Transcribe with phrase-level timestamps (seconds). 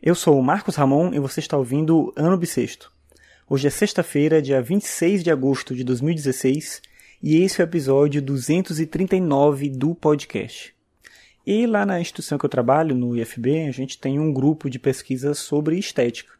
[0.00, 2.92] Eu sou o Marcos Ramon e você está ouvindo Ano Bissexto.
[3.50, 6.80] Hoje é sexta-feira, dia 26 de agosto de 2016,
[7.20, 10.72] e esse é o episódio 239 do podcast.
[11.44, 14.78] E lá na instituição que eu trabalho, no IFB, a gente tem um grupo de
[14.78, 16.32] pesquisa sobre estética.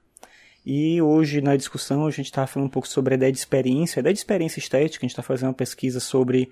[0.64, 3.98] E hoje, na discussão, a gente está falando um pouco sobre a ideia de experiência,
[3.98, 6.48] a ideia de experiência estética, a gente está fazendo uma pesquisa sobre,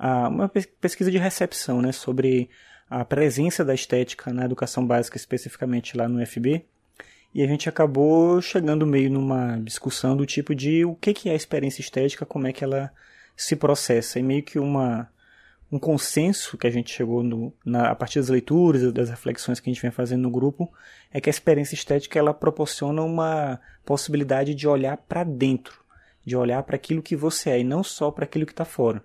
[0.00, 0.50] uma
[0.80, 2.48] pesquisa de recepção, né, sobre
[2.88, 6.64] a presença da estética na educação básica, especificamente lá no FB,
[7.34, 11.36] e a gente acabou chegando meio numa discussão do tipo de o que é a
[11.36, 12.90] experiência estética, como é que ela
[13.36, 15.10] se processa, e meio que uma,
[15.70, 19.68] um consenso que a gente chegou no, na, a partir das leituras das reflexões que
[19.68, 20.72] a gente vem fazendo no grupo,
[21.12, 25.84] é que a experiência estética ela proporciona uma possibilidade de olhar para dentro,
[26.24, 29.02] de olhar para aquilo que você é e não só para aquilo que está fora.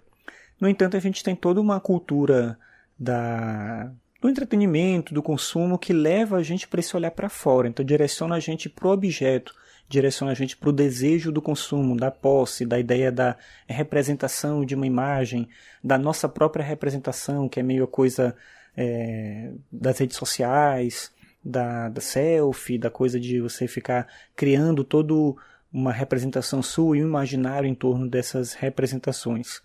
[0.59, 2.57] No entanto, a gente tem toda uma cultura
[3.01, 3.91] da,
[4.21, 7.67] do entretenimento, do consumo, que leva a gente para esse olhar para fora.
[7.67, 9.55] Então, direciona a gente para o objeto,
[9.89, 13.35] direciona a gente para o desejo do consumo, da posse, da ideia da
[13.67, 15.49] representação de uma imagem,
[15.83, 18.35] da nossa própria representação, que é meio a coisa
[18.77, 21.11] é, das redes sociais,
[21.43, 25.35] da, da selfie, da coisa de você ficar criando todo
[25.73, 29.59] uma representação sua e um imaginário em torno dessas representações.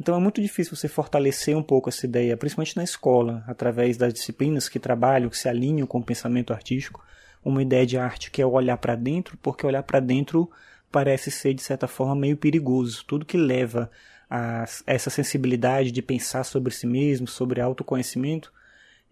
[0.00, 4.14] Então é muito difícil você fortalecer um pouco essa ideia, principalmente na escola, através das
[4.14, 7.04] disciplinas que trabalham, que se alinham com o pensamento artístico,
[7.44, 10.50] uma ideia de arte que é olhar para dentro, porque olhar para dentro
[10.90, 13.04] parece ser de certa forma meio perigoso.
[13.06, 13.90] Tudo que leva
[14.30, 18.50] a essa sensibilidade de pensar sobre si mesmo, sobre autoconhecimento,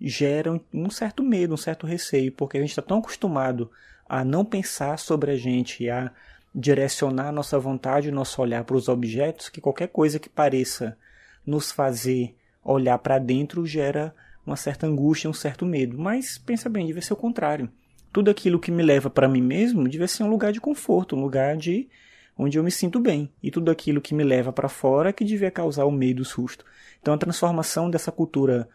[0.01, 3.71] gera um certo medo, um certo receio, porque a gente está tão acostumado
[4.09, 6.11] a não pensar sobre a gente, a
[6.59, 10.99] direcionar nossa vontade, nosso olhar para os objetos, que qualquer coisa que pareça
[11.47, 14.13] nos fazer olhar para dentro gera
[14.45, 15.97] uma certa angústia, um certo medo.
[15.97, 17.71] Mas pensa bem, deve ser o contrário.
[18.13, 21.21] Tudo aquilo que me leva para mim mesmo deve ser um lugar de conforto, um
[21.21, 21.89] lugar de
[22.37, 23.31] onde eu me sinto bem.
[23.41, 26.65] E tudo aquilo que me leva para fora que devia causar o medo, o susto.
[27.01, 28.69] Então a transformação dessa cultura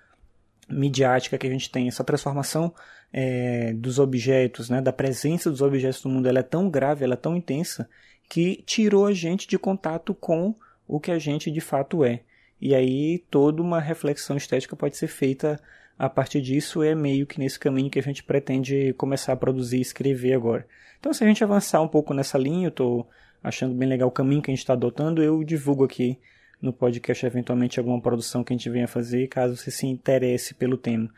[0.70, 2.74] midiática que a gente tem, essa transformação
[3.12, 7.14] é, dos objetos, né, da presença dos objetos no mundo, ela é tão grave, ela
[7.14, 7.88] é tão intensa,
[8.30, 10.56] que tirou a gente de contato com
[10.88, 12.22] o que a gente de fato é.
[12.60, 15.60] E aí toda uma reflexão estética pode ser feita
[15.98, 19.78] a partir disso, é meio que nesse caminho que a gente pretende começar a produzir
[19.78, 20.66] e escrever agora.
[21.00, 23.08] Então, se a gente avançar um pouco nessa linha, eu estou
[23.44, 26.18] achando bem legal o caminho que a gente está adotando, eu divulgo aqui
[26.62, 30.78] no podcast eventualmente alguma produção que a gente venha fazer, caso você se interesse pelo
[30.78, 31.10] tema.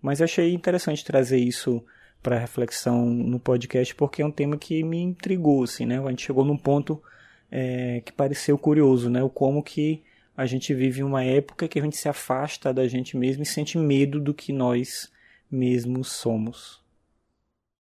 [0.00, 1.84] Mas achei interessante trazer isso
[2.22, 5.98] para reflexão no podcast, porque é um tema que me intrigou, assim, né?
[5.98, 7.02] A gente chegou num ponto
[7.50, 9.22] é, que pareceu curioso, né?
[9.22, 10.02] O como que
[10.36, 13.76] a gente vive uma época que a gente se afasta da gente mesmo e sente
[13.78, 15.12] medo do que nós
[15.50, 16.81] mesmos somos.